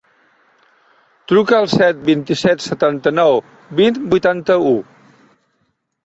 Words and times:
Truca 1.31 1.57
al 1.57 1.67
set, 1.73 1.99
vint-i-set, 2.07 2.63
setanta-nou, 2.67 3.37
vint, 3.81 3.99
vuitanta-u. 4.15 4.73